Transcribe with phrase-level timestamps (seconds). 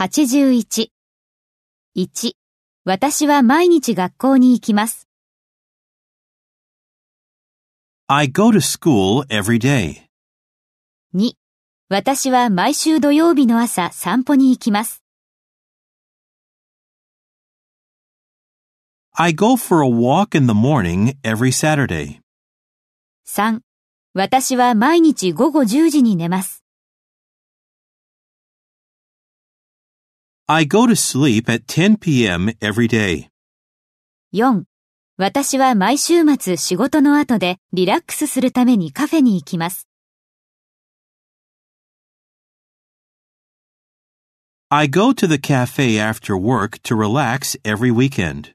[0.00, 0.88] 81。
[1.94, 2.32] 1.
[2.86, 5.10] 私は毎日学校に行きます。
[8.06, 10.06] I go to school every day.
[11.14, 11.32] 2.
[11.90, 15.02] 私は毎週土曜日の朝散歩に行きます。
[19.12, 22.20] I go for a walk in the morning every Saturday.
[23.26, 23.60] 3.
[24.14, 26.64] 私は毎日午後10時に寝ます。
[30.52, 32.50] I go to sleep at 10 p.m.
[32.60, 33.28] every day.
[34.32, 34.64] 4.
[35.16, 39.86] 私は毎週末仕事の後でリラックスするためにカフェに行きます。
[44.70, 48.52] I go to the cafe after work to relax every weekend.